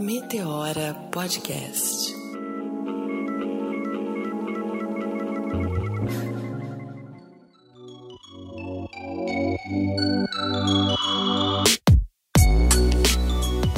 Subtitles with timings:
[0.00, 2.14] Meteora Podcast.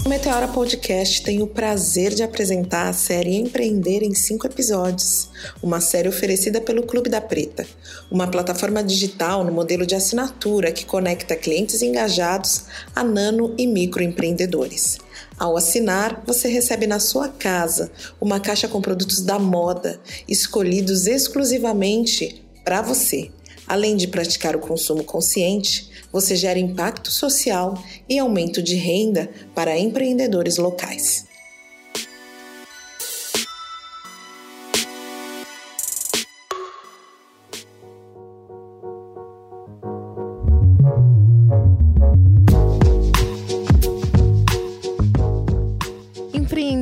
[0.05, 5.31] O Meteora Podcast tem o prazer de apresentar a série Empreender em cinco episódios,
[5.63, 7.67] uma série oferecida pelo Clube da Preta,
[8.11, 14.99] uma plataforma digital no modelo de assinatura que conecta clientes engajados a nano e microempreendedores.
[15.39, 22.45] Ao assinar, você recebe na sua casa uma caixa com produtos da moda, escolhidos exclusivamente
[22.65, 23.31] para você.
[23.67, 29.79] Além de praticar o consumo consciente, você gera impacto social e aumento de renda para
[29.79, 31.30] empreendedores locais.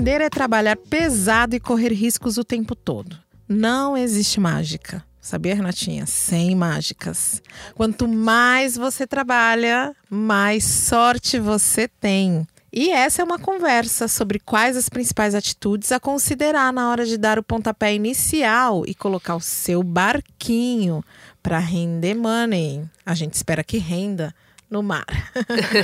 [0.08, 3.18] Empreender é trabalhar pesado e correr riscos o tempo todo.
[3.46, 5.04] Não existe mágica.
[5.20, 6.06] Sabia, Renatinha?
[6.06, 7.42] Sem mágicas.
[7.74, 12.46] Quanto mais você trabalha, mais sorte você tem.
[12.72, 17.18] E essa é uma conversa sobre quais as principais atitudes a considerar na hora de
[17.18, 21.04] dar o pontapé inicial e colocar o seu barquinho
[21.42, 22.82] para render money.
[23.04, 24.34] A gente espera que renda
[24.70, 25.06] no mar.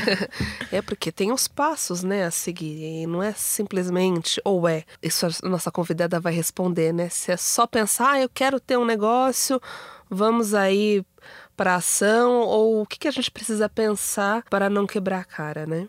[0.70, 3.02] é porque tem os passos, né, a seguir.
[3.02, 4.84] E não é simplesmente ou é.
[5.02, 7.08] Isso a nossa convidada vai responder, né?
[7.08, 9.60] Se é só pensar, ah, eu quero ter um negócio,
[10.10, 11.04] vamos aí
[11.56, 15.66] para ação ou o que, que a gente precisa pensar para não quebrar a cara,
[15.66, 15.88] né?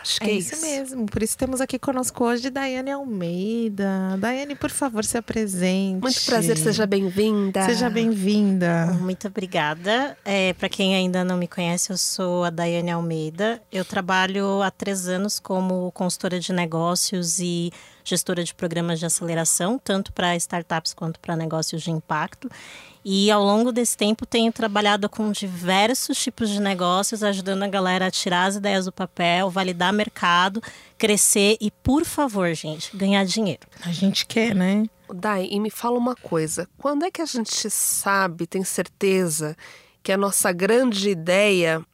[0.00, 0.54] Acho que é, é isso.
[0.54, 0.64] isso.
[0.64, 1.06] mesmo.
[1.06, 4.16] Por isso temos aqui conosco hoje Daiane Almeida.
[4.18, 6.00] Daiane, por favor, se apresente.
[6.00, 7.64] Muito prazer, seja bem-vinda.
[7.64, 8.86] Seja bem-vinda.
[9.00, 10.16] Muito obrigada.
[10.24, 13.60] É, Para quem ainda não me conhece, eu sou a Daiane Almeida.
[13.72, 17.72] Eu trabalho há três anos como consultora de negócios e
[18.08, 22.50] gestora de programas de aceleração, tanto para startups quanto para negócios de impacto.
[23.04, 28.06] E ao longo desse tempo tenho trabalhado com diversos tipos de negócios, ajudando a galera
[28.06, 30.62] a tirar as ideias do papel, validar mercado,
[30.96, 33.66] crescer e, por favor, gente, ganhar dinheiro.
[33.84, 34.84] A gente quer, né?
[35.14, 39.56] Dai, e me fala uma coisa: quando é que a gente sabe, tem certeza
[40.02, 41.84] que a nossa grande ideia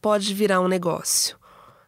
[0.00, 1.36] pode virar um negócio?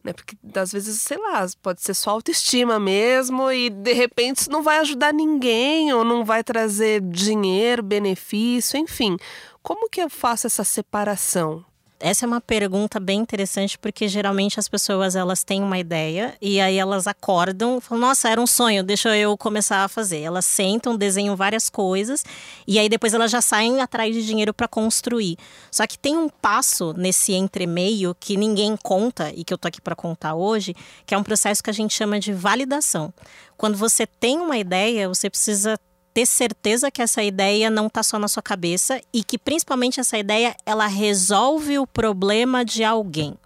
[0.03, 0.12] Né?
[0.12, 4.62] Porque às vezes, sei lá, pode ser só autoestima mesmo e de repente isso não
[4.62, 9.16] vai ajudar ninguém ou não vai trazer dinheiro, benefício, enfim.
[9.62, 11.64] Como que eu faço essa separação?
[12.00, 16.60] Essa é uma pergunta bem interessante porque geralmente as pessoas elas têm uma ideia e
[16.60, 20.20] aí elas acordam, falam: "Nossa, era um sonho, deixa eu começar a fazer".
[20.20, 22.25] Elas sentam, desenham várias coisas
[22.69, 25.36] e aí depois elas já saem atrás de dinheiro para construir.
[25.72, 29.80] Só que tem um passo nesse entremeio que ninguém conta e que eu tô aqui
[29.80, 33.12] para contar hoje, que é um processo que a gente chama de validação.
[33.56, 35.76] Quando você tem uma ideia, você precisa
[36.19, 40.19] ter certeza que essa ideia não está só na sua cabeça e que principalmente essa
[40.19, 43.37] ideia ela resolve o problema de alguém.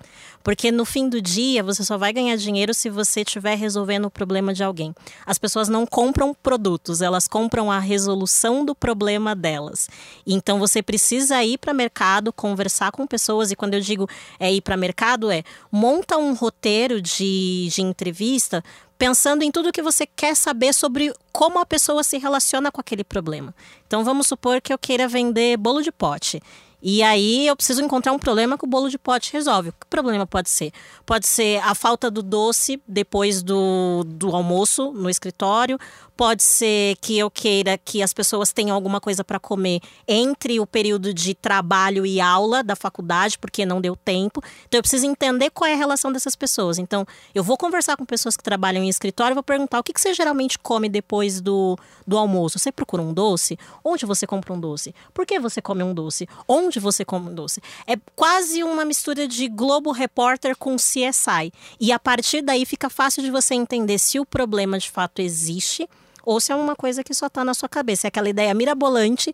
[0.43, 4.11] Porque no fim do dia você só vai ganhar dinheiro se você estiver resolvendo o
[4.11, 4.95] problema de alguém.
[5.25, 9.89] As pessoas não compram produtos, elas compram a resolução do problema delas.
[10.27, 14.09] Então você precisa ir para mercado, conversar com pessoas e quando eu digo
[14.39, 18.63] é ir para mercado é monta um roteiro de, de entrevista
[19.03, 23.03] pensando em tudo que você quer saber sobre como a pessoa se relaciona com aquele
[23.03, 23.53] problema.
[23.85, 26.41] Então vamos supor que eu queira vender bolo de pote.
[26.83, 29.71] E aí eu preciso encontrar um problema que o bolo de pote resolve.
[29.71, 30.73] Que problema pode ser?
[31.07, 35.79] Pode ser a falta do doce depois do, do almoço no escritório,
[36.23, 40.65] Pode ser que eu queira que as pessoas tenham alguma coisa para comer entre o
[40.65, 44.41] período de trabalho e aula da faculdade, porque não deu tempo.
[44.69, 46.79] Então eu preciso entender qual é a relação dessas pessoas.
[46.79, 50.01] Então eu vou conversar com pessoas que trabalham em escritório, vou perguntar o que, que
[50.01, 52.57] você geralmente come depois do, do almoço.
[52.57, 53.59] Você procura um doce?
[53.85, 54.95] Onde você compra um doce?
[55.13, 56.29] Por que você come um doce?
[56.47, 57.61] Onde você come um doce?
[57.85, 61.53] É quase uma mistura de Globo Repórter com CSI.
[61.81, 65.89] E a partir daí fica fácil de você entender se o problema de fato existe
[66.25, 68.07] ou se é uma coisa que só está na sua cabeça.
[68.07, 69.33] É aquela ideia mirabolante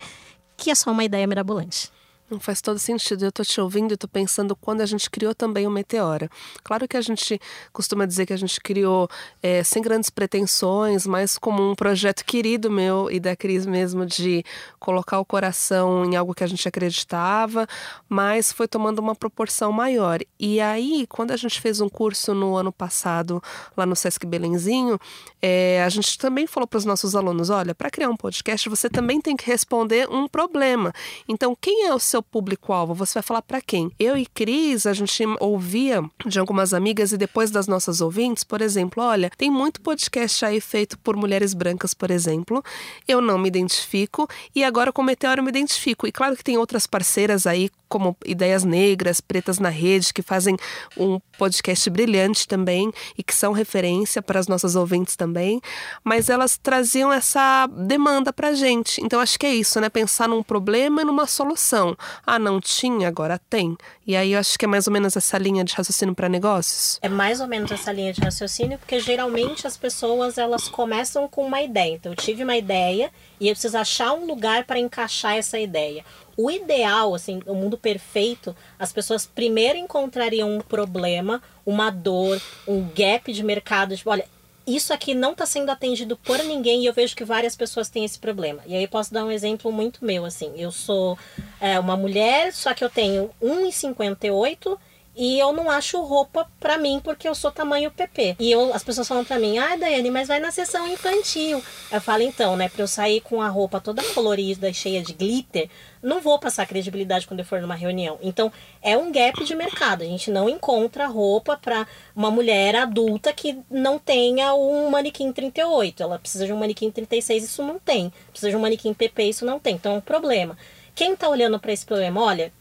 [0.57, 1.91] que é só uma ideia mirabolante.
[2.31, 3.25] Não faz todo sentido.
[3.25, 6.29] Eu tô te ouvindo e tô pensando quando a gente criou também o Meteora.
[6.63, 7.41] Claro que a gente
[7.73, 9.09] costuma dizer que a gente criou
[9.43, 14.45] é, sem grandes pretensões, mas como um projeto querido meu e da Cris mesmo de
[14.79, 17.67] colocar o coração em algo que a gente acreditava,
[18.07, 20.21] mas foi tomando uma proporção maior.
[20.39, 23.43] E aí, quando a gente fez um curso no ano passado
[23.75, 25.01] lá no Sesc Belenzinho,
[25.41, 28.91] é, a gente também falou para os nossos alunos: olha, para criar um podcast você
[28.91, 30.93] também tem que responder um problema.
[31.27, 32.95] Então, quem é o seu seu público-alvo?
[32.95, 33.91] Você vai falar para quem?
[33.99, 38.61] Eu e Cris, a gente ouvia de algumas amigas e depois das nossas ouvintes, por
[38.61, 42.63] exemplo, olha, tem muito podcast aí feito por mulheres brancas, por exemplo.
[43.07, 46.07] Eu não me identifico e agora com Meteoro eu me identifico.
[46.07, 50.57] E claro que tem outras parceiras aí, como Ideias Negras, Pretas na Rede, que fazem
[50.97, 55.61] um podcast brilhante também e que são referência para as nossas ouvintes também,
[56.05, 59.01] mas elas traziam essa demanda para a gente.
[59.03, 59.89] Então acho que é isso, né?
[59.89, 61.97] Pensar num problema e numa solução.
[62.27, 63.77] Ah, não tinha, agora tem.
[64.07, 66.99] E aí eu acho que é mais ou menos essa linha de raciocínio para negócios.
[67.03, 71.47] É mais ou menos essa linha de raciocínio, porque geralmente as pessoas elas começam com
[71.47, 71.95] uma ideia.
[71.95, 76.05] Então eu tive uma ideia e eu preciso achar um lugar para encaixar essa ideia.
[76.41, 82.89] O ideal, assim, o mundo perfeito, as pessoas primeiro encontrariam um problema, uma dor, um
[82.95, 83.97] gap de mercado.
[83.97, 84.25] Tipo, olha,
[84.65, 88.05] isso aqui não está sendo atendido por ninguém e eu vejo que várias pessoas têm
[88.05, 88.63] esse problema.
[88.67, 90.53] E aí posso dar um exemplo muito meu, assim.
[90.57, 91.19] Eu sou
[91.61, 94.79] é, uma mulher, só que eu tenho 1,58
[95.19, 98.37] e eu não acho roupa para mim porque eu sou tamanho PP.
[98.39, 101.61] E eu, as pessoas falam para mim: "Ah, Daiane, mas vai na sessão infantil".
[101.91, 105.69] Eu falo então, né, para eu sair com a roupa toda colorida, cheia de glitter,
[106.01, 108.17] não vou passar credibilidade quando eu for numa reunião.
[108.23, 110.03] Então, é um gap de mercado.
[110.03, 116.01] A gente não encontra roupa para uma mulher adulta que não tenha um manequim 38.
[116.03, 118.13] Ela precisa de um manequim 36, isso não tem.
[118.31, 119.75] Precisa de um manequim PP, isso não tem.
[119.75, 120.57] Então, é um problema.
[120.95, 122.53] Quem está olhando para esse problema, olha,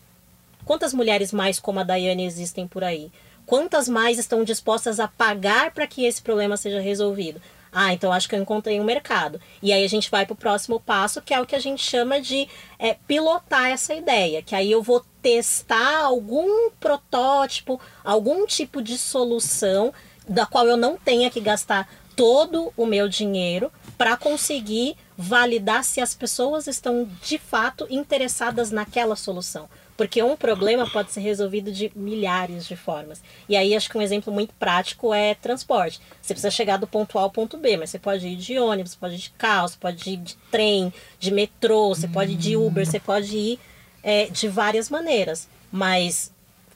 [0.68, 3.10] Quantas mulheres mais como a Daiane existem por aí?
[3.46, 7.42] Quantas mais estão dispostas a pagar para que esse problema seja resolvido?
[7.72, 9.40] Ah, então acho que eu encontrei um mercado.
[9.64, 11.82] E aí a gente vai para o próximo passo, que é o que a gente
[11.82, 14.42] chama de é, pilotar essa ideia.
[14.42, 19.94] Que aí eu vou testar algum protótipo, algum tipo de solução
[20.28, 26.02] da qual eu não tenha que gastar todo o meu dinheiro para conseguir validar se
[26.02, 29.70] as pessoas estão de fato interessadas naquela solução.
[29.98, 33.22] Porque um problema pode ser resolvido de milhares de formas.
[33.50, 36.00] E aí acho que um exemplo muito prático é transporte.
[36.22, 38.94] Você precisa chegar do ponto A ao ponto B, mas você pode ir de ônibus,
[38.94, 42.56] pode ir de carro, você pode ir de trem, de metrô, você pode ir de
[42.56, 43.60] Uber, você pode ir
[44.04, 45.50] é, de várias maneiras.
[45.72, 46.32] Mas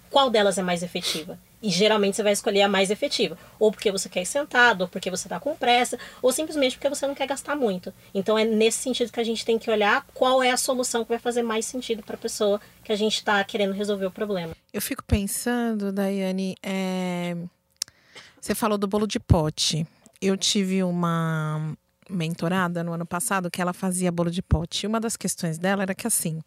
[0.09, 1.37] qual delas é mais efetiva?
[1.61, 3.37] E geralmente você vai escolher a mais efetiva.
[3.59, 6.89] Ou porque você quer ir sentado, ou porque você está com pressa, ou simplesmente porque
[6.89, 7.93] você não quer gastar muito.
[8.13, 11.09] Então é nesse sentido que a gente tem que olhar qual é a solução que
[11.09, 14.55] vai fazer mais sentido para a pessoa que a gente está querendo resolver o problema.
[14.73, 17.35] Eu fico pensando, Daiane, é...
[18.39, 19.85] você falou do bolo de pote.
[20.21, 21.75] Eu tive uma
[22.09, 24.85] mentorada no ano passado que ela fazia bolo de pote.
[24.85, 26.41] E uma das questões dela era que assim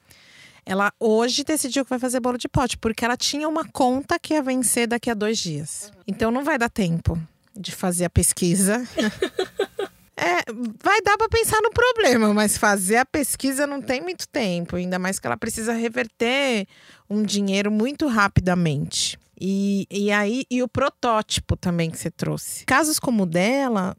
[0.66, 4.34] ela hoje decidiu que vai fazer bolo de pote, porque ela tinha uma conta que
[4.34, 5.93] ia vencer daqui a dois dias.
[6.06, 7.19] Então não vai dar tempo
[7.55, 8.87] de fazer a pesquisa.
[10.16, 10.44] É,
[10.81, 14.96] vai dar para pensar no problema, mas fazer a pesquisa não tem muito tempo, ainda
[14.96, 16.69] mais que ela precisa reverter
[17.11, 19.19] um dinheiro muito rapidamente.
[19.40, 22.64] E, e aí, e o protótipo também que você trouxe.
[22.64, 23.96] Casos como o dela,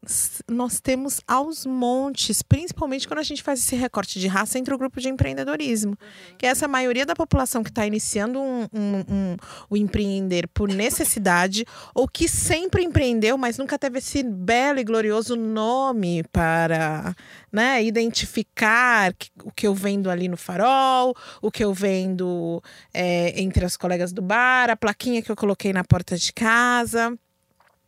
[0.50, 4.78] nós temos aos montes, principalmente quando a gente faz esse recorte de raça entre o
[4.78, 5.92] grupo de empreendedorismo.
[5.92, 6.38] Uhum.
[6.38, 9.38] Que é essa maioria da população que está iniciando um, um, um,
[9.70, 15.36] o empreender por necessidade, ou que sempre empreendeu, mas nunca teve esse belo e glorioso
[15.36, 17.16] nome para
[17.52, 22.62] né, identificar o que eu vendo ali no farol, o que eu vendo
[22.94, 27.18] é, entre as colegas do bar, a plaquinha que eu coloquei na porta de casa.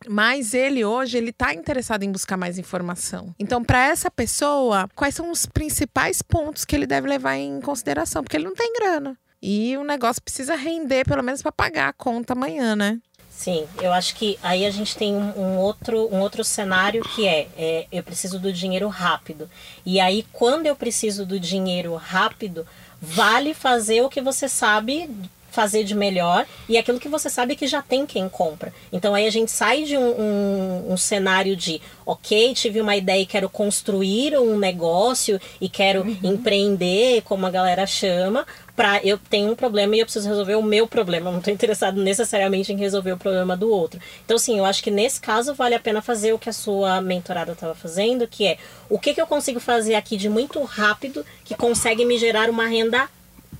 [0.06, 3.34] Mas ele hoje ele está interessado em buscar mais informação.
[3.38, 8.22] Então, para essa pessoa, quais são os principais pontos que ele deve levar em consideração?
[8.22, 9.18] Porque ele não tem grana.
[9.42, 13.00] E o negócio precisa render, pelo menos para pagar a conta amanhã, né?
[13.30, 17.24] Sim, eu acho que aí a gente tem um, um outro, um outro cenário que
[17.26, 19.48] é, é, eu preciso do dinheiro rápido.
[19.86, 22.66] E aí, quando eu preciso do dinheiro rápido,
[23.00, 25.08] vale fazer o que você sabe
[25.58, 28.72] fazer de melhor e aquilo que você sabe que já tem quem compra.
[28.92, 33.22] Então aí a gente sai de um, um, um, cenário de, ok, tive uma ideia
[33.22, 36.16] e quero construir um negócio e quero uhum.
[36.22, 38.46] empreender, como a galera chama,
[38.76, 41.26] para eu tenho um problema e eu preciso resolver o meu problema.
[41.26, 43.98] Eu não estou interessado necessariamente em resolver o problema do outro.
[44.24, 47.00] Então, sim, eu acho que nesse caso vale a pena fazer o que a sua
[47.00, 51.26] mentorada estava fazendo, que é o que, que eu consigo fazer aqui de muito rápido
[51.44, 53.08] que consegue me gerar uma renda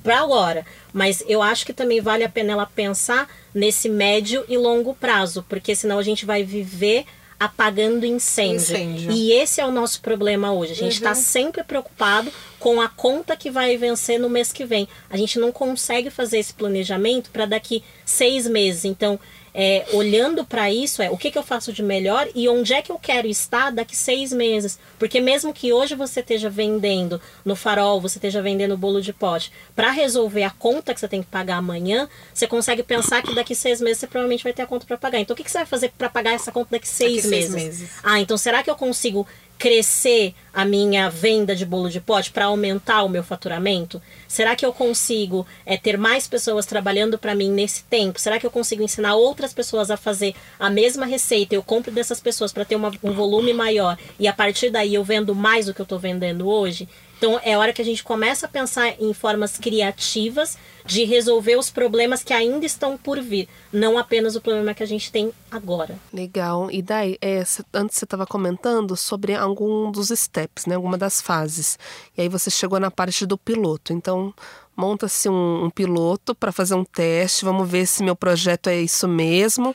[0.02, 0.64] para agora.
[0.92, 5.45] Mas eu acho que também vale a pena ela pensar nesse médio e longo prazo,
[5.49, 7.04] porque senão a gente vai viver
[7.38, 8.57] apagando incêndio.
[8.57, 9.12] incêndio.
[9.12, 10.73] E esse é o nosso problema hoje.
[10.73, 11.14] A gente está uhum.
[11.14, 14.88] sempre preocupado com a conta que vai vencer no mês que vem.
[15.08, 18.84] A gente não consegue fazer esse planejamento para daqui seis meses.
[18.84, 19.18] Então,
[19.60, 22.82] é, olhando para isso, é o que, que eu faço de melhor e onde é
[22.82, 24.78] que eu quero estar daqui seis meses.
[24.98, 29.50] Porque mesmo que hoje você esteja vendendo no farol, você esteja vendendo bolo de pote,
[29.74, 33.54] para resolver a conta que você tem que pagar amanhã, você consegue pensar que daqui
[33.54, 35.18] seis meses você provavelmente vai ter a conta para pagar.
[35.18, 37.52] Então, o que, que você vai fazer para pagar essa conta daqui seis, daqui meses?
[37.52, 37.90] seis meses?
[38.02, 39.26] Ah, então será que eu consigo
[39.58, 44.00] crescer a minha venda de bolo de pote para aumentar o meu faturamento?
[44.26, 48.20] Será que eu consigo é, ter mais pessoas trabalhando para mim nesse tempo?
[48.20, 51.54] Será que eu consigo ensinar outras pessoas a fazer a mesma receita?
[51.54, 55.02] Eu compro dessas pessoas para ter uma, um volume maior e a partir daí eu
[55.02, 56.88] vendo mais do que eu estou vendendo hoje?
[57.18, 60.56] Então é hora que a gente começa a pensar em formas criativas
[60.87, 64.87] de resolver os problemas que ainda estão por vir, não apenas o problema que a
[64.87, 65.98] gente tem agora.
[66.12, 66.70] Legal.
[66.70, 67.44] E daí, é,
[67.75, 70.76] antes você estava comentando sobre algum dos steps, né?
[70.76, 71.78] Alguma das fases.
[72.16, 73.92] E aí você chegou na parte do piloto.
[73.92, 74.32] Então,
[74.78, 79.08] monta-se um, um, piloto para fazer um teste, vamos ver se meu projeto é isso
[79.08, 79.75] mesmo.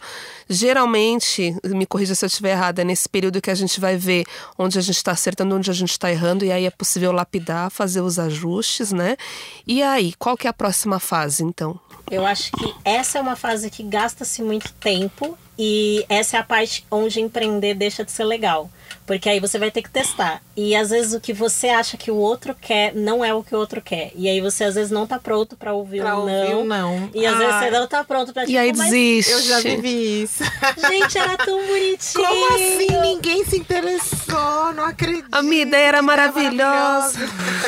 [0.50, 4.24] Geralmente, me corrija se eu estiver errada, é nesse período que a gente vai ver
[4.58, 7.70] onde a gente está acertando, onde a gente está errando, e aí é possível lapidar,
[7.70, 9.18] fazer os ajustes, né?
[9.68, 11.78] E aí, qual que é a próxima fase, então?
[12.10, 16.44] Eu acho que essa é uma fase que gasta-se muito tempo e essa é a
[16.44, 18.70] parte onde empreender deixa de ser legal.
[19.06, 20.42] Porque aí você vai ter que testar.
[20.56, 23.56] E às vezes o que você acha que o outro quer não é o que
[23.56, 24.12] o outro quer.
[24.16, 26.58] E aí você às vezes não tá pronto para ouvir pra o não.
[26.58, 27.10] Ouvir não.
[27.14, 29.32] E às vezes você não tá pronto pra tipo, E aí desiste.
[29.32, 30.44] Eu já vivi isso.
[30.90, 32.26] Gente, era tão bonitinho.
[32.26, 33.02] Como assim?
[33.02, 35.28] Ninguém se interessou, não acredito.
[35.32, 37.20] A minha ideia era maravilhosa.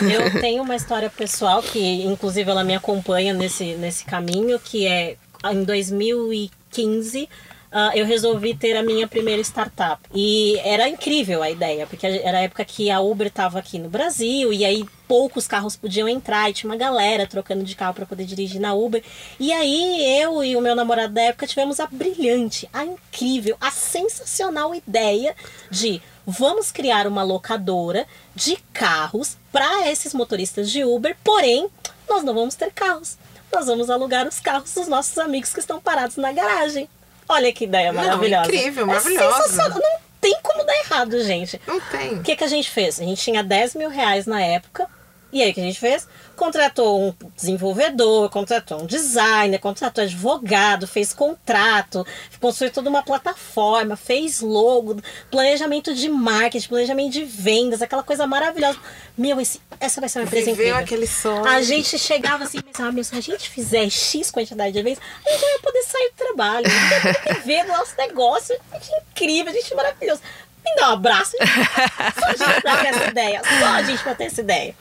[0.02, 5.18] Eu tenho uma história pessoal que, inclusive, ela me acompanha nesse, nesse caminho, que é
[5.52, 7.30] em 2015
[7.76, 10.02] uh, eu resolvi ter a minha primeira startup.
[10.14, 13.90] E era incrível a ideia, porque era a época que a Uber estava aqui no
[13.90, 18.06] Brasil e aí poucos carros podiam entrar e tinha uma galera trocando de carro para
[18.06, 19.04] poder dirigir na Uber.
[19.38, 23.70] E aí eu e o meu namorado da época tivemos a brilhante, a incrível, a
[23.70, 25.36] sensacional ideia
[25.70, 31.68] de vamos criar uma locadora de carros para esses motoristas de Uber, porém
[32.10, 33.18] nós não vamos ter carros.
[33.52, 36.90] Nós vamos alugar os carros dos nossos amigos que estão parados na garagem.
[37.28, 38.48] Olha que ideia maravilhosa.
[38.48, 39.64] Não, incrível, é maravilhosa.
[39.64, 41.62] É não tem como dar errado, gente.
[41.68, 42.16] Não tem.
[42.16, 43.00] O que, que a gente fez?
[43.00, 44.88] A gente tinha 10 mil reais na época.
[45.32, 46.08] E aí o que a gente fez?
[46.36, 52.06] Contratou um desenvolvedor, contratou um designer, contratou advogado, fez contrato,
[52.40, 58.80] construiu toda uma plataforma, fez logo, planejamento de marketing, planejamento de vendas, aquela coisa maravilhosa.
[59.18, 61.46] Meu, esse, essa vai ser uma empresa Viveu aquele sonho.
[61.46, 65.00] A gente chegava assim e pensava, meu, se a gente fizer X quantidade de vezes,
[65.26, 68.56] a gente vai poder sair do trabalho, a gente vai poder ver o nosso negócio.
[68.72, 70.22] A gente é incrível, a gente é maravilhoso.
[70.66, 71.32] Me dá um abraço.
[72.20, 73.42] Só a gente pra ter essa ideia.
[73.44, 74.76] Só a gente pra ter essa ideia.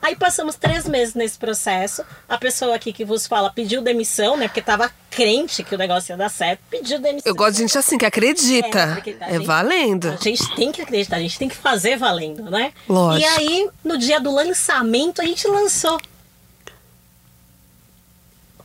[0.00, 2.04] Aí passamos três meses nesse processo.
[2.28, 4.46] A pessoa aqui que vos fala pediu demissão, né?
[4.46, 7.30] Porque tava crente que o negócio ia dar certo, pediu demissão.
[7.30, 9.02] Eu gosto de gente assim, que acredita.
[9.20, 10.08] É, é gente, valendo.
[10.10, 12.72] A gente tem que acreditar, a gente tem que fazer valendo, né?
[12.88, 13.28] Lógico.
[13.28, 16.00] E aí, no dia do lançamento, a gente lançou.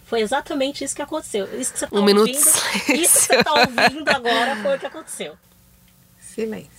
[0.05, 1.59] Foi exatamente isso que aconteceu.
[1.59, 4.79] Isso que você tá um ouvindo, minuto isso que você tá ouvindo agora foi o
[4.79, 5.35] que aconteceu.
[6.21, 6.72] Silêncio.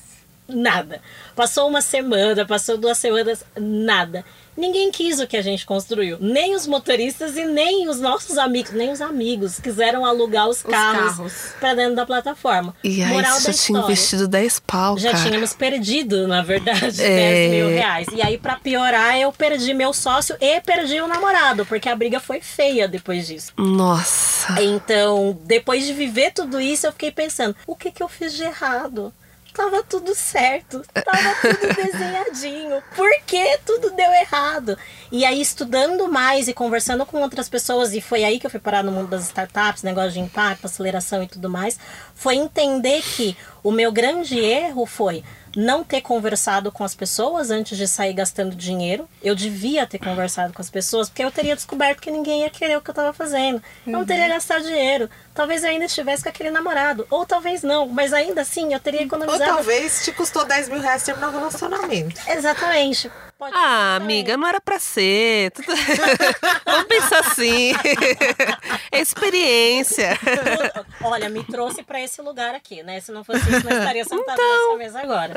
[0.46, 1.00] Nada.
[1.34, 4.24] Passou uma semana, passou duas semanas, nada.
[4.56, 6.16] Ninguém quis o que a gente construiu.
[6.20, 10.62] Nem os motoristas e nem os nossos amigos, nem os amigos quiseram alugar os, os
[10.62, 11.32] carros, carros.
[11.58, 12.74] para dentro da plataforma.
[12.84, 15.24] E aí Moral você já tinha investido 10 pau, Já cara.
[15.24, 17.48] tínhamos perdido, na verdade, é...
[17.48, 18.06] 10 mil reais.
[18.12, 22.20] E aí, para piorar, eu perdi meu sócio e perdi o namorado, porque a briga
[22.20, 23.52] foi feia depois disso.
[23.56, 24.62] Nossa.
[24.62, 28.44] Então, depois de viver tudo isso, eu fiquei pensando, o que, que eu fiz de
[28.44, 29.12] errado?
[29.54, 32.82] Tava tudo certo, tava tudo desenhadinho.
[32.94, 34.76] Por que tudo deu errado?
[35.12, 38.58] E aí, estudando mais e conversando com outras pessoas, e foi aí que eu fui
[38.58, 41.78] parar no mundo das startups, negócio de impacto, aceleração e tudo mais,
[42.14, 45.24] foi entender que o meu grande erro foi
[45.56, 49.08] não ter conversado com as pessoas antes de sair gastando dinheiro.
[49.22, 52.76] Eu devia ter conversado com as pessoas, porque eu teria descoberto que ninguém ia querer
[52.76, 53.62] o que eu estava fazendo.
[53.86, 55.08] Eu não teria gastado dinheiro.
[55.34, 57.06] Talvez eu ainda estivesse com aquele namorado.
[57.10, 59.44] Ou talvez não, mas ainda assim eu teria economizado.
[59.44, 62.20] Ou talvez te custou 10 mil reais terminar o relacionamento.
[62.28, 63.10] Exatamente.
[63.44, 65.52] Pode ah, amiga, não era pra ser.
[66.64, 67.72] Vamos pensar assim.
[68.90, 70.18] Experiência.
[71.02, 73.00] Olha, me trouxe para esse lugar aqui, né?
[73.00, 74.78] Se não fosse isso, não estaria sentada então...
[74.78, 75.34] nessa mesa agora.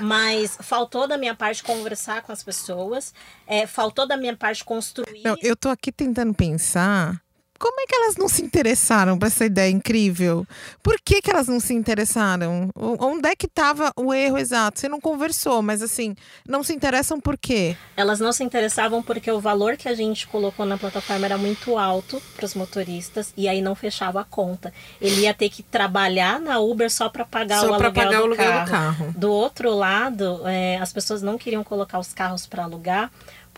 [0.00, 3.12] Mas faltou da minha parte conversar com as pessoas,
[3.46, 5.22] é, faltou da minha parte construir.
[5.22, 7.20] Não, eu tô aqui tentando pensar
[7.60, 10.46] como é que elas não se interessaram por essa ideia incrível?
[10.82, 12.70] Por que, que elas não se interessaram?
[12.74, 14.80] Onde é que estava o erro exato?
[14.80, 16.16] Você não conversou, mas assim,
[16.48, 17.76] não se interessam por quê?
[17.94, 21.76] Elas não se interessavam porque o valor que a gente colocou na plataforma era muito
[21.76, 24.72] alto para os motoristas e aí não fechava a conta.
[24.98, 28.22] Ele ia ter que trabalhar na Uber só para pagar, só o aluguel, pagar do,
[28.22, 28.64] o aluguel carro.
[28.64, 29.14] do carro.
[29.18, 33.10] Do outro lado, é, as pessoas não queriam colocar os carros para alugar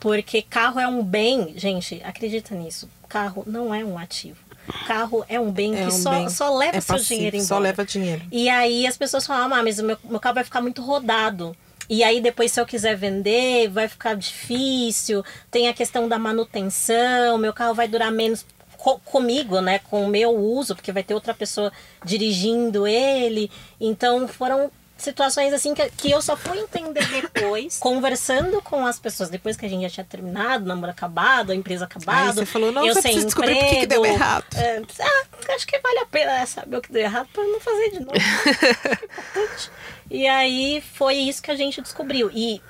[0.02, 2.88] porque carro é um bem, gente, acredita nisso.
[3.12, 4.38] Carro não é um ativo.
[4.86, 6.28] Carro é um bem É que um só, bem.
[6.30, 7.48] só leva É seu passivo, dinheiro embora.
[7.48, 8.22] só leva dinheiro.
[8.32, 11.54] E aí as pessoas falam, ah, mas o meu, meu carro vai ficar muito rodado.
[11.90, 15.22] E aí depois se eu quiser vender, vai ficar difícil.
[15.50, 18.46] Tem a questão da manutenção, meu carro vai durar menos
[18.78, 21.70] co- comigo, né, com o meu uso, porque vai ter outra pessoa
[22.04, 23.50] dirigindo ele.
[23.80, 24.70] Então foram
[25.02, 29.66] situações assim que, que eu só fui entender depois, conversando com as pessoas, depois que
[29.66, 32.30] a gente já tinha terminado, o namoro acabado, a empresa acabada.
[32.30, 34.06] Aí você falou, não, eu sem descobrir por que deu emprego.
[34.06, 34.44] errado.
[34.56, 37.90] É, ah, acho que vale a pena saber o que deu errado para não fazer
[37.90, 38.12] de novo.
[40.10, 42.30] E aí foi isso que a gente descobriu.
[42.34, 42.60] E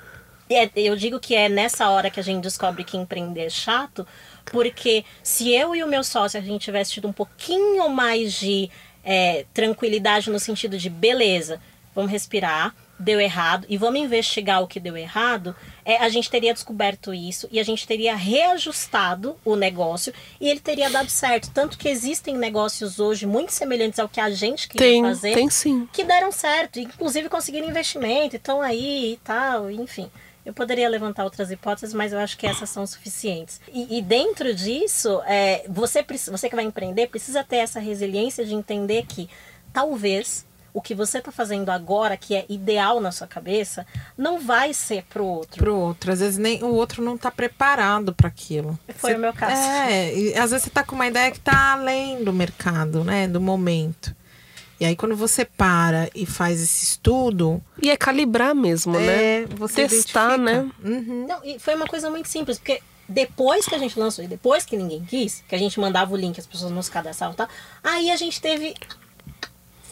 [0.49, 4.07] é- eu digo que é nessa hora que a gente descobre que empreender é chato,
[4.45, 8.69] porque se eu e o meu sócio a gente tivesse tido um pouquinho mais de
[9.03, 11.59] é, tranquilidade no sentido de beleza,
[11.95, 16.53] vamos respirar, deu errado e vamos investigar o que deu errado, é, a gente teria
[16.53, 21.51] descoberto isso e a gente teria reajustado o negócio e ele teria dado certo.
[21.51, 25.49] Tanto que existem negócios hoje muito semelhantes ao que a gente queria Tem, fazer tem
[25.49, 25.87] sim.
[25.91, 30.09] que deram certo, inclusive conseguiram investimento, estão aí e tal, enfim.
[30.45, 33.61] Eu poderia levantar outras hipóteses, mas eu acho que essas são suficientes.
[33.71, 38.53] E, e dentro disso, é, você, você que vai empreender precisa ter essa resiliência de
[38.53, 39.29] entender que
[39.71, 43.85] talvez o que você está fazendo agora, que é ideal na sua cabeça,
[44.17, 45.57] não vai ser pro outro.
[45.63, 46.11] Pro outro.
[46.11, 48.77] Às vezes nem o outro não tá preparado para aquilo.
[48.95, 49.53] Foi Você- o meu caso.
[49.61, 53.27] É, e às vezes você tá com uma ideia que tá além do mercado, né?
[53.27, 54.15] Do momento.
[54.79, 59.43] E aí quando você para e faz esse estudo, E é calibrar mesmo, né?
[59.43, 60.63] é, você Testar, identifica.
[60.63, 60.71] né?
[60.83, 61.25] Uhum.
[61.27, 64.65] Não, e foi uma coisa muito simples, porque depois que a gente lançou e depois
[64.65, 67.37] que ninguém quis, que a gente mandava o link, as pessoas não se cadastravam e
[67.37, 67.47] tal,
[67.83, 68.73] aí a gente teve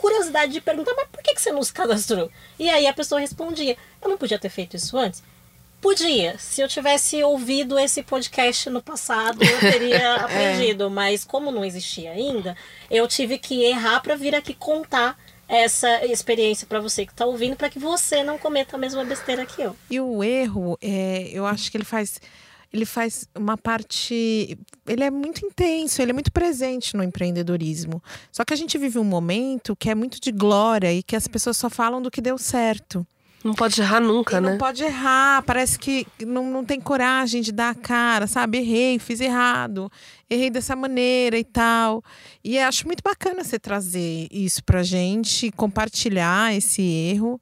[0.02, 2.32] curiosidade de perguntar, mas por que, que você não se cadastrou?
[2.58, 5.24] E aí a pessoa respondia, eu não podia ter feito isso antes?
[5.80, 6.38] Podia.
[6.38, 10.90] Se eu tivesse ouvido esse podcast no passado, eu teria aprendido.
[10.90, 12.56] Mas como não existia ainda,
[12.90, 15.18] eu tive que errar para vir aqui contar
[15.48, 19.46] essa experiência para você que está ouvindo, para que você não cometa a mesma besteira
[19.46, 19.76] que eu.
[19.90, 22.22] E o erro, é, eu acho que ele faz,
[22.74, 24.58] ele faz uma parte,
[24.88, 28.02] ele é muito intenso, ele é muito presente no empreendedorismo.
[28.32, 31.28] Só que a gente vive um momento que é muito de glória e que as
[31.28, 33.06] pessoas só falam do que deu certo.
[33.44, 34.52] Não pode errar nunca, E né?
[34.52, 38.60] não pode errar, parece que não, não tem coragem de dar a cara, sabe?
[38.60, 39.92] Errei, fiz errado,
[40.30, 42.04] errei dessa maneira e tal.
[42.44, 47.42] E acho muito bacana você trazer isso pra gente, compartilhar esse erro,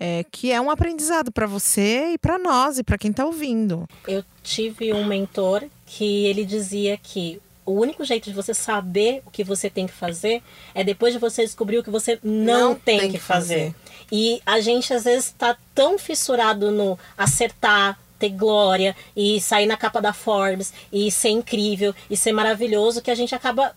[0.00, 3.86] é, que é um aprendizado para você e para nós e para quem tá ouvindo.
[4.08, 9.30] Eu tive um mentor que ele dizia que o único jeito de você saber o
[9.30, 10.42] que você tem que fazer
[10.74, 13.74] é depois de você descobrir o que você não, Não tem, tem que que fazer.
[14.10, 19.76] E a gente às vezes está tão fissurado no acertar, ter glória e sair na
[19.76, 23.74] capa da Forbes e ser incrível e ser maravilhoso que a gente acaba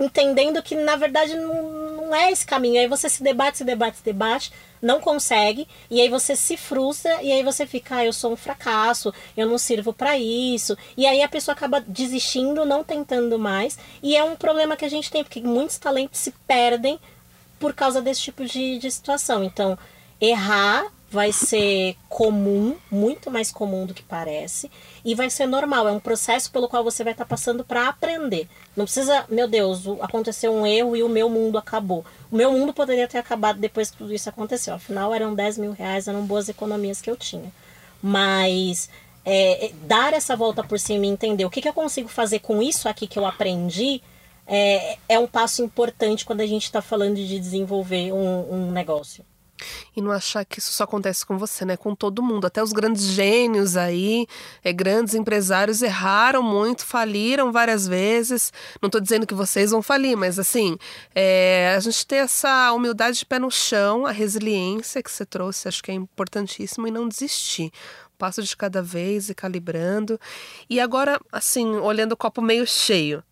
[0.00, 2.80] entendendo que na verdade não, não é esse caminho.
[2.80, 7.22] Aí você se debate, se debate, se debate, não consegue, e aí você se frustra,
[7.22, 10.76] e aí você fica, ah, eu sou um fracasso, eu não sirvo para isso.
[10.96, 14.90] E aí a pessoa acaba desistindo, não tentando mais, e é um problema que a
[14.90, 16.98] gente tem, porque muitos talentos se perdem
[17.58, 19.44] por causa desse tipo de, de situação.
[19.44, 19.78] Então,
[20.18, 24.70] errar vai ser comum, muito mais comum do que parece,
[25.04, 25.88] e vai ser normal.
[25.88, 28.48] É um processo pelo qual você vai estar passando para aprender.
[28.76, 32.04] Não precisa, meu Deus, aconteceu um erro e o meu mundo acabou.
[32.30, 34.74] O meu mundo poderia ter acabado depois que tudo isso aconteceu.
[34.74, 37.52] Afinal, eram 10 mil reais, eram boas economias que eu tinha.
[38.00, 38.88] Mas
[39.24, 42.38] é, é, dar essa volta por cima e entender o que, que eu consigo fazer
[42.38, 44.00] com isso aqui que eu aprendi
[44.46, 49.24] é, é um passo importante quando a gente está falando de desenvolver um, um negócio.
[49.96, 51.76] E não achar que isso só acontece com você, né?
[51.76, 52.46] Com todo mundo.
[52.46, 54.26] Até os grandes gênios aí,
[54.64, 58.52] é, grandes empresários erraram muito, faliram várias vezes.
[58.80, 60.76] Não estou dizendo que vocês vão falir, mas assim,
[61.14, 65.68] é, a gente ter essa humildade de pé no chão, a resiliência que você trouxe,
[65.68, 67.72] acho que é importantíssimo e não desistir.
[68.18, 70.20] Passo de cada vez e calibrando.
[70.68, 73.24] E agora, assim, olhando o copo meio cheio.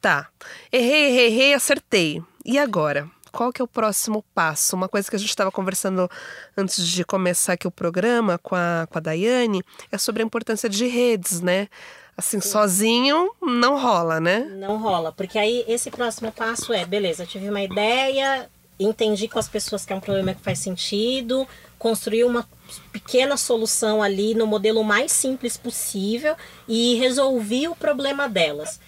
[0.00, 0.28] Tá,
[0.72, 2.22] errei, errei, errei, acertei.
[2.44, 3.08] E agora?
[3.32, 4.76] Qual que é o próximo passo?
[4.76, 6.08] Uma coisa que a gente estava conversando
[6.56, 10.68] antes de começar aqui o programa com a, com a Daiane é sobre a importância
[10.68, 11.68] de redes, né?
[12.16, 12.50] Assim, Sim.
[12.50, 14.40] sozinho não rola, né?
[14.40, 19.38] Não rola, porque aí esse próximo passo é, beleza, eu tive uma ideia, entendi com
[19.38, 22.46] as pessoas que é um problema que faz sentido, construir uma
[22.92, 26.36] pequena solução ali no modelo mais simples possível
[26.68, 28.78] e resolvi o problema delas.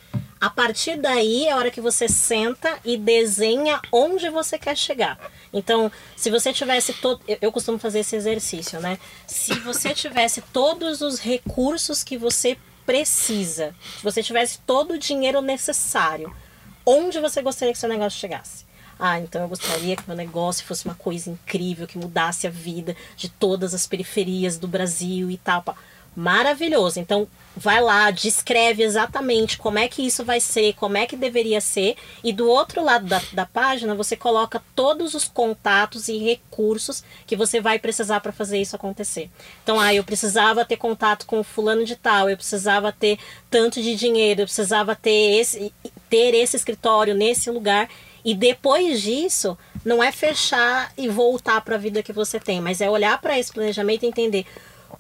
[0.45, 5.19] A partir daí é a hora que você senta e desenha onde você quer chegar.
[5.51, 7.23] Então, se você tivesse todo.
[7.41, 8.99] Eu costumo fazer esse exercício, né?
[9.27, 15.41] Se você tivesse todos os recursos que você precisa, se você tivesse todo o dinheiro
[15.41, 16.31] necessário,
[16.85, 18.67] onde você gostaria que seu negócio chegasse?
[18.99, 22.95] Ah, então eu gostaria que meu negócio fosse uma coisa incrível, que mudasse a vida
[23.17, 25.65] de todas as periferias do Brasil e tal.
[26.15, 27.01] Maravilhoso.
[27.01, 31.61] Então, vai lá, descreve exatamente como é que isso vai ser, como é que deveria
[31.61, 37.05] ser, e do outro lado da, da página você coloca todos os contatos e recursos
[37.27, 39.31] que você vai precisar para fazer isso acontecer.
[39.63, 43.19] Então, ah, eu precisava ter contato com o fulano de tal, eu precisava ter
[43.51, 45.73] tanto de dinheiro, eu precisava ter esse,
[46.11, 47.89] ter esse escritório nesse lugar.
[48.25, 52.81] E depois disso, não é fechar e voltar para a vida que você tem, mas
[52.81, 54.47] é olhar para esse planejamento e entender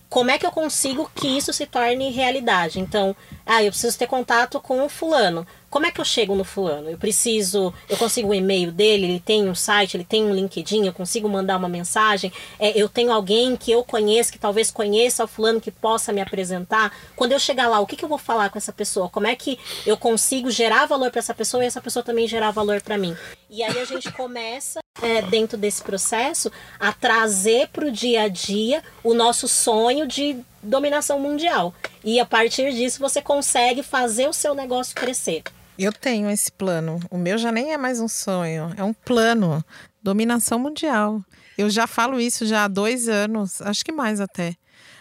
[0.09, 2.81] como é que eu consigo que isso se torne realidade?
[2.81, 5.47] Então, ah, eu preciso ter contato com o fulano.
[5.69, 6.89] Como é que eu chego no fulano?
[6.89, 10.87] Eu preciso, eu consigo o e-mail dele, ele tem um site, ele tem um LinkedIn,
[10.87, 12.33] eu consigo mandar uma mensagem.
[12.61, 16.21] É, eu tenho alguém que eu conheço, que talvez conheça o fulano que possa me
[16.21, 16.97] apresentar.
[17.17, 19.09] Quando eu chegar lá, o que, que eu vou falar com essa pessoa?
[19.09, 22.53] Como é que eu consigo gerar valor para essa pessoa e essa pessoa também gerar
[22.53, 23.17] valor para mim?
[23.51, 28.29] E aí a gente começa é, dentro desse processo a trazer para o dia a
[28.29, 31.75] dia o nosso sonho de dominação mundial.
[32.05, 35.43] E a partir disso você consegue fazer o seu negócio crescer.
[35.79, 37.01] Eu tenho esse plano.
[37.11, 39.65] O meu já nem é mais um sonho, é um plano.
[40.03, 41.23] Dominação mundial.
[41.59, 44.55] Eu já falo isso já há dois anos, acho que mais até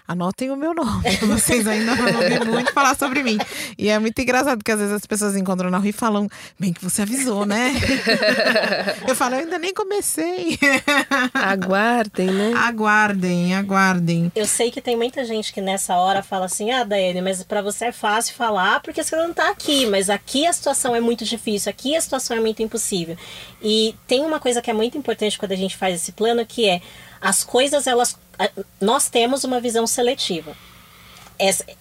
[0.08, 1.04] anotem o meu nome.
[1.28, 3.38] Vocês ainda vão ouvir muito falar sobre mim.
[3.78, 6.28] E é muito engraçado, porque às vezes as pessoas encontram na rua e falam,
[6.60, 7.74] bem que você avisou, né?
[9.08, 10.58] eu falo, eu ainda nem comecei.
[11.34, 12.54] aguardem, né?
[12.56, 14.32] Aguardem, aguardem.
[14.36, 17.62] Eu sei que tem muita gente que nessa hora fala assim, ah, Daiane, mas para
[17.62, 19.86] você é fácil falar porque você não tá aqui.
[19.86, 23.18] Mas aqui a situação é muito difícil, aqui a situação é muito impossível.
[23.62, 26.68] E tem uma coisa que é muito importante quando a gente faz esse plano, que
[26.68, 26.82] é
[27.24, 28.18] as coisas elas
[28.82, 30.56] nós temos uma visão seletiva.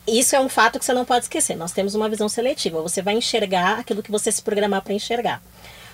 [0.06, 1.56] Isso é um fato que você não pode esquecer.
[1.56, 2.80] Nós temos uma visão seletiva.
[2.80, 5.42] Você vai enxergar aquilo que você se programar para enxergar.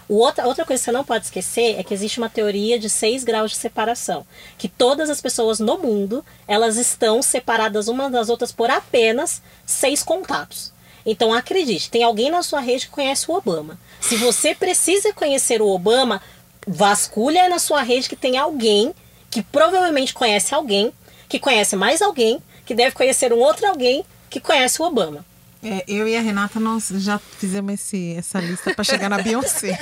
[0.09, 3.25] Outra, outra coisa que você não pode esquecer é que existe uma teoria de seis
[3.25, 4.27] graus de separação.
[4.57, 10.03] Que todas as pessoas no mundo, elas estão separadas umas das outras por apenas seis
[10.03, 10.73] contatos.
[11.07, 13.79] Então acredite, tem alguém na sua rede que conhece o Obama.
[14.01, 16.21] Se você precisa conhecer o Obama,
[16.67, 18.95] vasculha na sua rede que tem alguém
[19.31, 20.93] que provavelmente conhece alguém,
[21.29, 25.25] que conhece mais alguém, que deve conhecer um outro alguém que conhece o Obama.
[25.63, 29.77] É, eu e a Renata, nós já fizemos esse, essa lista para chegar na Beyoncé.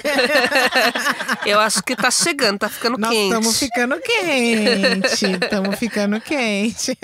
[1.45, 3.27] eu acho que tá chegando, tá ficando nós quente.
[3.27, 5.27] Estamos ficando quente.
[5.45, 6.99] Estamos ficando quente.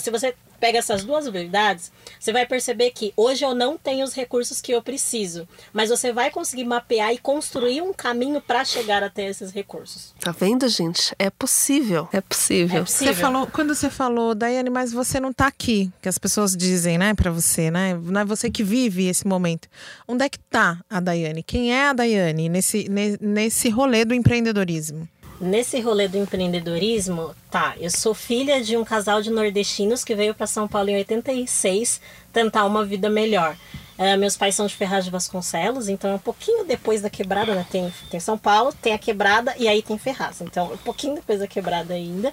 [0.00, 4.14] Se você pega essas duas verdades, você vai perceber que hoje eu não tenho os
[4.14, 9.02] recursos que eu preciso, mas você vai conseguir mapear e construir um caminho para chegar
[9.02, 10.14] até esses recursos.
[10.20, 11.14] Tá vendo, gente?
[11.18, 12.08] É possível.
[12.12, 12.78] É possível.
[12.78, 13.14] É possível.
[13.14, 16.98] Você falou, quando você falou, Daiane, mas você não tá aqui, que as pessoas dizem,
[16.98, 17.98] né, para você, né?
[18.02, 19.68] Não é você que vive esse momento.
[20.06, 21.42] Onde é que tá a Daiane?
[21.42, 22.88] Quem é a Daiane nesse,
[23.20, 25.08] nesse rolê do empreendedorismo?
[25.40, 30.34] Nesse rolê do empreendedorismo, tá, eu sou filha de um casal de nordestinos que veio
[30.34, 32.00] para São Paulo em 86
[32.32, 33.54] tentar uma vida melhor.
[33.98, 37.54] Uh, meus pais são de Ferraz de Vasconcelos, então é um pouquinho depois da quebrada,
[37.54, 37.66] né?
[37.70, 40.40] Tem, tem São Paulo, tem a quebrada e aí tem Ferraz.
[40.40, 42.32] Então, um pouquinho depois da quebrada ainda.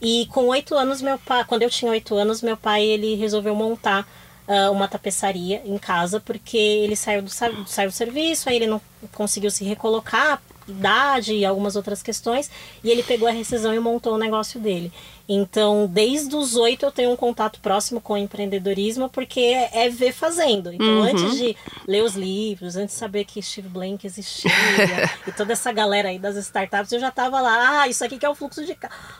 [0.00, 3.54] E com oito anos, meu pai, quando eu tinha oito anos, meu pai ele resolveu
[3.54, 4.06] montar
[4.48, 8.80] uh, uma tapeçaria em casa, porque ele saiu do, saiu do serviço, aí ele não
[9.12, 12.50] conseguiu se recolocar idade e algumas outras questões,
[12.82, 14.92] e ele pegou a rescisão e montou o negócio dele.
[15.28, 19.40] Então, desde os oito eu tenho um contato próximo com o empreendedorismo, porque
[19.72, 20.72] é, ver fazendo.
[20.72, 21.02] Então, uhum.
[21.02, 21.56] antes de
[21.86, 24.50] ler os livros, antes de saber que Steve Blank existia
[25.26, 28.26] e toda essa galera aí das startups, eu já tava lá, ah, isso aqui que
[28.26, 28.76] é o fluxo de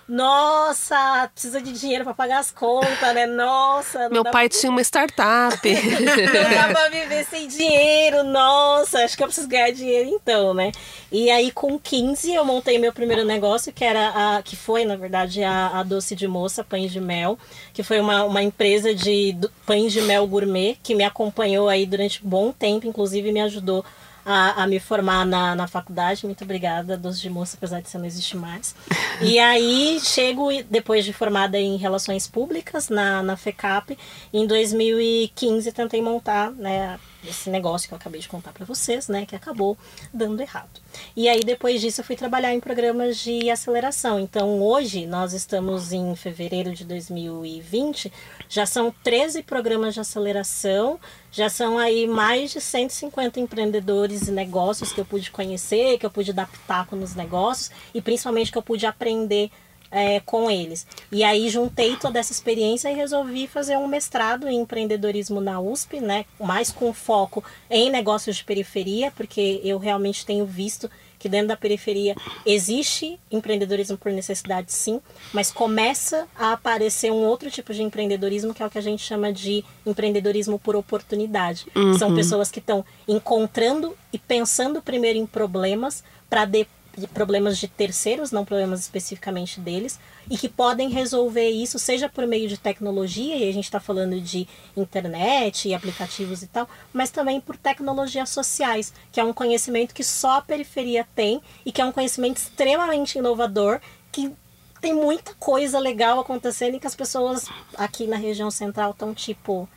[0.09, 3.27] Nossa, precisa de dinheiro para pagar as contas, né?
[3.27, 4.09] Nossa.
[4.09, 4.59] Meu pai pra...
[4.59, 5.59] tinha uma startup.
[5.69, 10.73] não dá pra viver sem dinheiro, nossa, acho que eu preciso ganhar dinheiro então, né?
[11.11, 14.97] E aí, com 15, eu montei meu primeiro negócio, que era a, que foi, na
[14.97, 17.39] verdade, a, a Doce de Moça Pães de Mel,
[17.75, 22.25] que foi uma, uma empresa de pães de mel gourmet que me acompanhou aí durante
[22.25, 23.85] um bom tempo, inclusive me ajudou
[24.25, 26.25] a, a me formar na, na faculdade.
[26.25, 28.75] Muito obrigada, Doce de Moça, apesar de você não existir mais.
[29.21, 33.97] E aí chego, depois de formada em Relações Públicas na, na FECAP,
[34.33, 39.25] em 2015 tentei montar né, esse negócio que eu acabei de contar para vocês, né,
[39.27, 39.77] que acabou
[40.13, 40.81] dando errado.
[41.17, 44.19] E aí depois disso eu fui trabalhar em programas de aceleração.
[44.19, 48.13] Então hoje nós estamos em fevereiro de 2020,
[48.49, 50.99] já são 13 programas de aceleração,
[51.31, 56.11] já são aí mais de 150 empreendedores e negócios que eu pude conhecer, que eu
[56.11, 59.51] pude dar pitaco nos negócios e principalmente que eu pude aprender
[59.93, 60.87] é, com eles.
[61.13, 66.01] E aí juntei toda essa experiência e resolvi fazer um mestrado em empreendedorismo na USP,
[66.01, 66.25] né?
[66.41, 71.57] Mais com foco em negócios de periferia, porque eu realmente tenho visto que dentro da
[71.57, 75.01] periferia existe empreendedorismo por necessidade, sim,
[75.33, 79.05] mas começa a aparecer um outro tipo de empreendedorismo que é o que a gente
[79.05, 81.67] chama de empreendedorismo por oportunidade.
[81.77, 81.97] Uhum.
[81.97, 86.82] São pessoas que estão encontrando e pensando primeiro em problemas para depois
[87.13, 89.99] problemas de terceiros, não problemas especificamente deles,
[90.31, 94.21] e que podem resolver isso, seja por meio de tecnologia, e a gente está falando
[94.21, 99.95] de internet e aplicativos e tal, mas também por tecnologias sociais, que é um conhecimento
[99.95, 104.33] que só a periferia tem e que é um conhecimento extremamente inovador, que
[104.81, 109.69] tem muita coisa legal acontecendo e que as pessoas aqui na região central estão tipo.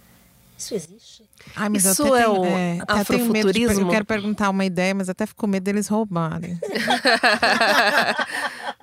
[0.57, 1.14] Isso existe?
[1.55, 3.81] Ai, mas Isso eu é tenho, o é, até tenho medo de, afrofuturismo?
[3.87, 6.59] eu quero perguntar uma ideia, mas até fico com medo deles roubarem.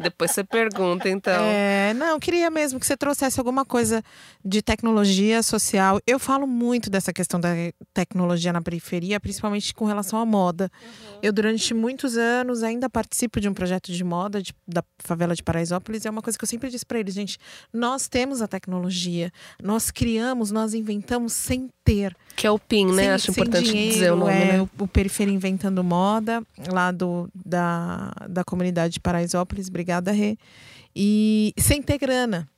[0.02, 1.44] Depois você pergunta, então.
[1.44, 4.02] É, não, eu queria mesmo que você trouxesse alguma coisa
[4.44, 6.00] de tecnologia social.
[6.06, 7.50] Eu falo muito dessa questão da
[7.94, 10.70] tecnologia na periferia, principalmente com relação à moda.
[11.22, 15.42] Eu, durante muitos anos, ainda participo de um projeto de moda de- da favela de
[15.42, 16.04] Paraisópolis.
[16.06, 17.38] É uma coisa que eu sempre disse para eles, gente:
[17.72, 19.30] nós temos a tecnologia,
[19.62, 22.16] nós criamos, nós inventamos sem ter.
[22.34, 23.02] Que é o PIN, né?
[23.02, 24.62] Sem- Acho sem importante dinheiro, dizer o nome, é, né?
[24.62, 30.36] o, o Periferia Inventando Moda, lá do, da, da comunidade de Paraisópolis, obrigada, Rê.
[30.94, 32.48] E sem ter grana.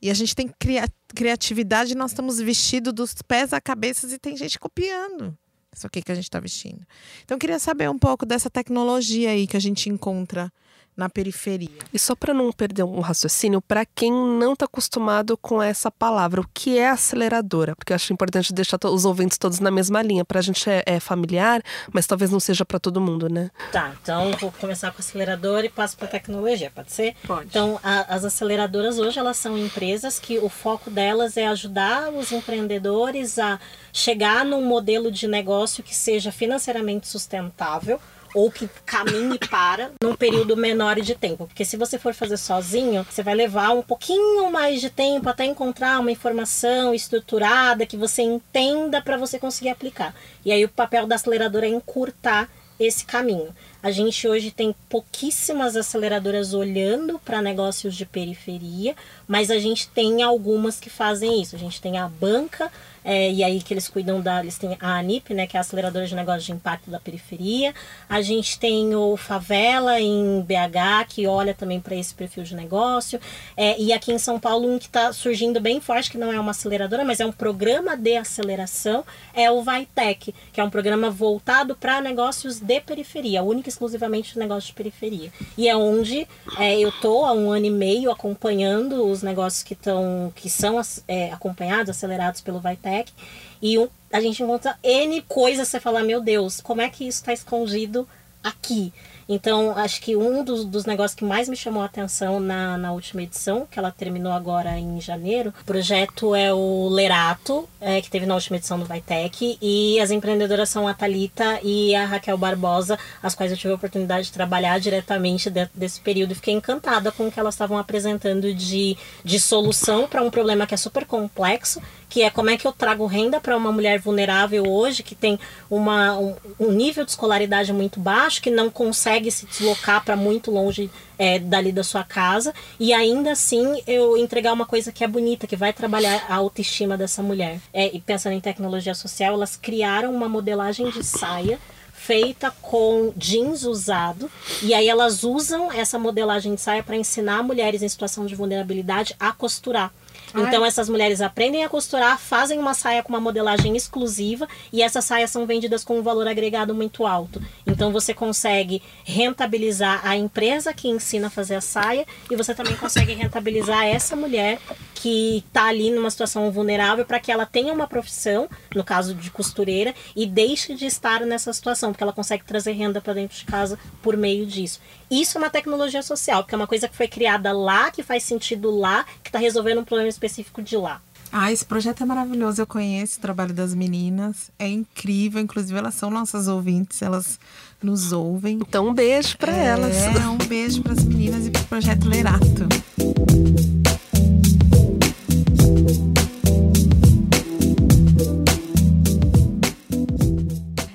[0.00, 4.36] E a gente tem cria- criatividade, nós estamos vestidos dos pés à cabeça e tem
[4.36, 5.36] gente copiando
[5.74, 6.86] isso aqui que a gente está vestindo.
[7.24, 10.52] Então, eu queria saber um pouco dessa tecnologia aí que a gente encontra
[10.96, 11.68] na periferia.
[11.92, 16.40] E só para não perder um raciocínio, para quem não está acostumado com essa palavra,
[16.40, 17.74] o que é aceleradora?
[17.76, 20.24] Porque eu acho importante deixar os ouvintes todos na mesma linha.
[20.24, 23.50] Para a gente é, é familiar, mas talvez não seja para todo mundo, né?
[23.72, 27.14] Tá, então vou começar com o acelerador e passo para tecnologia, pode ser?
[27.26, 27.46] Pode.
[27.46, 32.30] Então, a- as aceleradoras hoje elas são empresas que o foco delas é ajudar os
[32.32, 33.58] empreendedores a
[33.92, 38.00] chegar num modelo de negócio que seja financeiramente sustentável
[38.34, 41.46] ou que caminhe para num período menor de tempo.
[41.46, 45.44] Porque se você for fazer sozinho, você vai levar um pouquinho mais de tempo até
[45.44, 50.14] encontrar uma informação estruturada que você entenda para você conseguir aplicar.
[50.44, 53.54] E aí o papel da aceleradora é encurtar esse caminho.
[53.84, 58.96] A gente hoje tem pouquíssimas aceleradoras olhando para negócios de periferia,
[59.28, 61.54] mas a gente tem algumas que fazem isso.
[61.54, 62.72] A gente tem a banca,
[63.04, 64.40] é, e aí que eles cuidam da.
[64.40, 67.74] Eles têm a ANIP, né, que é a aceleradora de negócios de impacto da periferia.
[68.08, 73.20] A gente tem o Favela em BH, que olha também para esse perfil de negócio.
[73.54, 76.40] É, e aqui em São Paulo, um que está surgindo bem forte, que não é
[76.40, 81.10] uma aceleradora, mas é um programa de aceleração, é o Vitec, que é um programa
[81.10, 85.32] voltado para negócios de periferia, única exclusivamente de negócios de periferia.
[85.58, 86.26] E é onde
[86.58, 90.80] é, eu estou há um ano e meio acompanhando os negócios que, tão, que são
[91.06, 93.12] é, acompanhados, acelerados pelo Vitec.
[93.60, 97.18] E um- a gente encontra N coisas, você fala, meu Deus, como é que isso
[97.20, 98.08] está escondido
[98.42, 98.92] aqui?
[99.28, 102.92] Então, acho que um dos, dos negócios que mais me chamou a atenção na, na
[102.92, 108.10] última edição, que ela terminou agora em janeiro, o projeto é o Lerato, é, que
[108.10, 112.36] teve na última edição do Vitec, e as empreendedoras são a Thalita e a Raquel
[112.36, 116.54] Barbosa, as quais eu tive a oportunidade de trabalhar diretamente dentro desse período e fiquei
[116.54, 120.76] encantada com o que elas estavam apresentando de, de solução para um problema que é
[120.76, 121.80] super complexo,
[122.14, 125.36] que é como é que eu trago renda para uma mulher vulnerável hoje, que tem
[125.68, 130.48] uma, um, um nível de escolaridade muito baixo, que não consegue se deslocar para muito
[130.48, 135.08] longe é, dali da sua casa, e ainda assim eu entregar uma coisa que é
[135.08, 137.58] bonita, que vai trabalhar a autoestima dessa mulher.
[137.72, 141.58] É, e pensando em tecnologia social, elas criaram uma modelagem de saia
[141.92, 144.30] feita com jeans usado
[144.62, 149.16] e aí elas usam essa modelagem de saia para ensinar mulheres em situação de vulnerabilidade
[149.18, 149.90] a costurar.
[150.34, 155.04] Então essas mulheres aprendem a costurar, fazem uma saia com uma modelagem exclusiva e essas
[155.04, 157.40] saias são vendidas com um valor agregado muito alto.
[157.66, 162.76] Então você consegue rentabilizar a empresa que ensina a fazer a saia e você também
[162.76, 164.58] consegue rentabilizar essa mulher
[164.94, 169.30] que está ali numa situação vulnerável para que ela tenha uma profissão, no caso de
[169.30, 173.44] costureira, e deixe de estar nessa situação, porque ela consegue trazer renda para dentro de
[173.44, 174.80] casa por meio disso.
[175.10, 178.22] Isso é uma tecnologia social, porque é uma coisa que foi criada lá, que faz
[178.22, 180.23] sentido lá, que está resolvendo um problema específico
[180.62, 181.00] de lá.
[181.36, 182.62] Ah, esse projeto é maravilhoso.
[182.62, 184.52] Eu conheço o trabalho das meninas.
[184.58, 185.40] É incrível.
[185.40, 187.02] Inclusive, elas são nossas ouvintes.
[187.02, 187.40] Elas
[187.82, 188.58] nos ouvem.
[188.60, 189.96] Então, um beijo para é, elas.
[189.96, 192.68] É, um beijo para as meninas e para o projeto Lerato.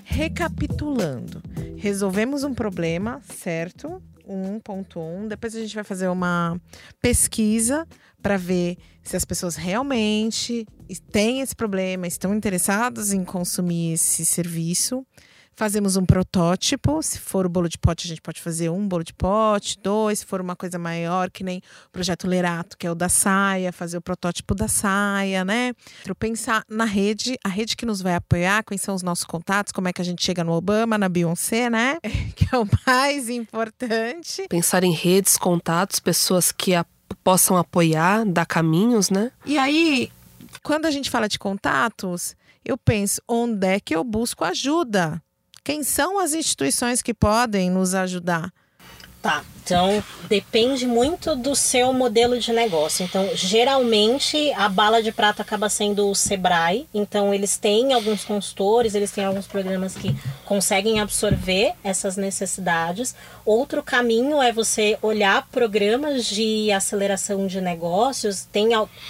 [0.06, 1.42] Recapitulando,
[1.78, 4.02] resolvemos um problema, certo?
[4.34, 5.28] 1.1.
[5.28, 6.60] Depois a gente vai fazer uma
[7.02, 7.88] pesquisa
[8.22, 10.66] para ver se as pessoas realmente
[11.12, 15.06] têm esse problema, estão interessadas em consumir esse serviço.
[15.60, 17.04] Fazemos um protótipo.
[17.04, 20.20] Se for o bolo de pote, a gente pode fazer um bolo de pote, dois.
[20.20, 23.74] Se for uma coisa maior, que nem o projeto Lerato, que é o da saia,
[23.74, 25.74] fazer o protótipo da saia, né?
[26.02, 29.74] Para pensar na rede, a rede que nos vai apoiar, quais são os nossos contatos,
[29.74, 31.98] como é que a gente chega no Obama, na Beyoncé, né?
[32.38, 34.48] Que é o mais importante.
[34.48, 36.86] Pensar em redes, contatos, pessoas que a,
[37.22, 39.30] possam apoiar, dar caminhos, né?
[39.46, 40.10] E aí,
[40.64, 45.22] quando a gente fala de contatos, eu penso, onde é que eu busco ajuda?
[45.70, 48.52] Quem são as instituições que podem nos ajudar?
[49.22, 53.04] Tá, então depende muito do seu modelo de negócio.
[53.04, 56.88] Então, geralmente a bala de prata acaba sendo o Sebrae.
[56.94, 63.14] Então, eles têm alguns consultores, eles têm alguns programas que conseguem absorver essas necessidades.
[63.46, 68.46] Outro caminho é você olhar programas de aceleração de negócios.
[68.46, 68.70] Tem,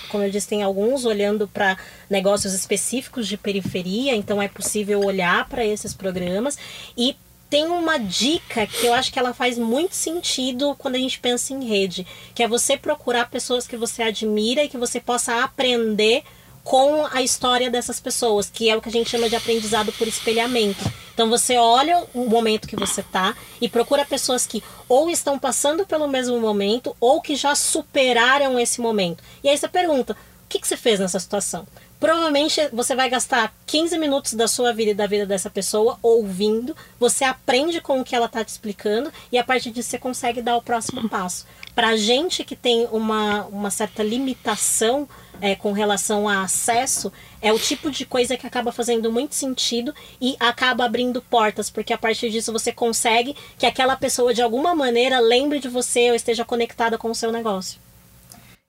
[0.10, 1.78] como eu disse, tem alguns olhando para
[2.10, 4.16] negócios específicos de periferia.
[4.16, 6.58] Então, é possível olhar para esses programas
[6.98, 7.16] e
[7.50, 11.54] tem uma dica que eu acho que ela faz muito sentido quando a gente pensa
[11.54, 16.24] em rede, que é você procurar pessoas que você admira e que você possa aprender
[16.64, 20.08] com a história dessas pessoas, que é o que a gente chama de aprendizado por
[20.08, 20.84] espelhamento.
[21.14, 25.86] Então você olha o momento que você tá e procura pessoas que ou estão passando
[25.86, 29.24] pelo mesmo momento ou que já superaram esse momento.
[29.44, 31.66] E aí você pergunta: o que, que você fez nessa situação?
[32.00, 36.76] Provavelmente você vai gastar 15 minutos da sua vida e da vida dessa pessoa ouvindo,
[36.98, 40.42] você aprende com o que ela está te explicando e a partir disso você consegue
[40.42, 41.46] dar o próximo passo.
[41.76, 45.10] Para gente que tem uma, uma certa limitação
[45.42, 49.94] é, com relação a acesso, é o tipo de coisa que acaba fazendo muito sentido
[50.22, 54.74] e acaba abrindo portas, porque a partir disso você consegue que aquela pessoa de alguma
[54.74, 57.80] maneira lembre de você ou esteja conectada com o seu negócio.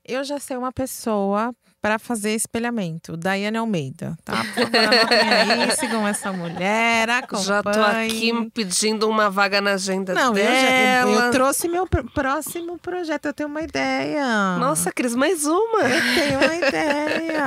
[0.05, 3.16] Eu já sei uma pessoa para fazer espelhamento.
[3.16, 4.45] Daiane Almeida, tá?
[4.55, 7.47] Por favor, aí, sigam essa mulher, acompanhem.
[7.47, 10.51] Já tô aqui pedindo uma vaga na agenda Não, dela.
[10.51, 14.59] Eu, já, eu, eu trouxe meu pr próximo projeto, eu tenho uma ideia.
[14.59, 15.81] Nossa, Cris, mais uma.
[15.83, 17.45] Eu tenho uma ideia.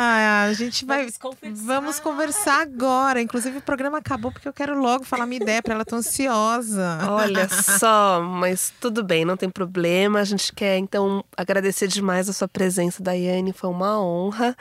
[0.48, 1.04] A gente vai...
[1.04, 1.63] Vamos conversar.
[1.63, 3.22] Vamos conversar agora.
[3.22, 7.00] Inclusive, o programa acabou porque eu quero logo falar minha ideia para ela, tô ansiosa.
[7.10, 10.19] Olha só, mas tudo bem, não tem problema.
[10.19, 13.54] A gente quer, então, agradecer demais a sua presença, Daiane.
[13.54, 14.55] Foi uma honra honra.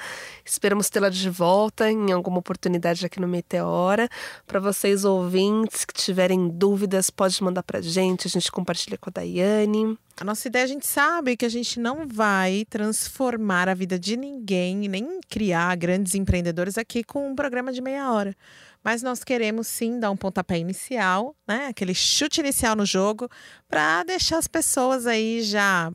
[0.45, 4.09] Esperamos tê-la de volta em alguma oportunidade aqui no Meteora.
[4.47, 9.13] Para vocês ouvintes que tiverem dúvidas, pode mandar para gente, a gente compartilha com a
[9.13, 9.99] Daiane.
[10.21, 14.17] A nossa ideia, a gente sabe que a gente não vai transformar a vida de
[14.17, 18.37] ninguém, nem criar grandes empreendedores aqui com um programa de meia hora.
[18.85, 21.69] Mas nós queremos sim dar um pontapé inicial, né?
[21.69, 23.29] Aquele chute inicial no jogo,
[23.69, 25.91] para deixar as pessoas aí já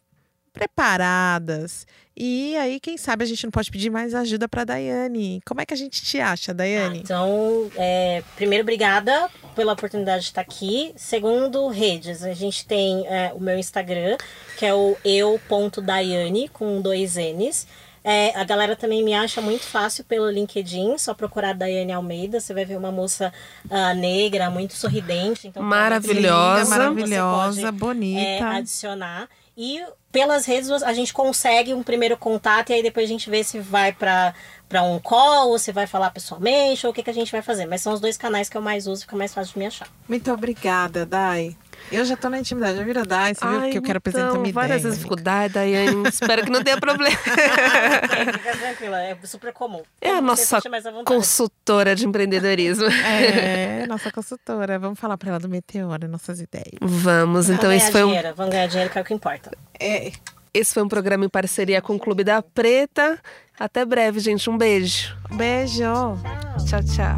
[0.58, 1.86] preparadas.
[2.20, 5.40] E aí, quem sabe a gente não pode pedir mais ajuda para Daiane.
[5.46, 6.98] Como é que a gente te acha, Daiane?
[6.98, 10.94] Ah, então, é, primeiro, obrigada pela oportunidade de estar aqui.
[10.96, 12.24] Segundo, redes.
[12.24, 14.18] A gente tem é, o meu Instagram,
[14.58, 17.68] que é o eu.daiane, com dois N's.
[18.04, 22.54] É, a galera também me acha muito fácil pelo LinkedIn, só procurar Daiane Almeida, você
[22.54, 23.34] vai ver uma moça
[23.66, 25.46] uh, negra, muito sorridente.
[25.46, 28.22] Então, maravilhosa, linda, maravilhosa, pode, bonita.
[28.22, 29.28] É, adicionar.
[29.58, 33.44] E pelas redes a gente consegue um primeiro contato e aí depois a gente vê
[33.44, 34.36] se vai para
[34.68, 37.42] para um call, ou se vai falar pessoalmente, ou o que, que a gente vai
[37.42, 37.66] fazer.
[37.66, 39.88] Mas são os dois canais que eu mais uso, fica mais fácil de me achar.
[40.08, 41.56] Muito obrigada, Dai.
[41.92, 44.30] Eu já tô na intimidade, já vira Dai, você Ai, viu que eu quero apresentar
[44.30, 45.16] então, minha várias ideia.
[45.22, 47.16] Dai, Daiane, espero que não tenha problema.
[47.16, 49.84] Fica tranquila, é super comum.
[50.02, 50.60] É a nossa
[51.06, 52.88] consultora de empreendedorismo.
[52.88, 54.78] É, nossa consultora.
[54.78, 56.80] Vamos falar pra ela do Meteora, nossas ideias.
[56.82, 58.08] Vamos, então esse foi um...
[58.08, 59.52] Dinheiro, vamos ganhar dinheiro, que é o que importa.
[59.80, 60.12] É...
[60.54, 63.20] Esse foi um programa em parceria com o Clube da Preta.
[63.60, 64.50] Até breve, gente.
[64.50, 65.16] Um beijo.
[65.36, 65.84] Beijo.
[66.68, 67.18] Tchau, tchau.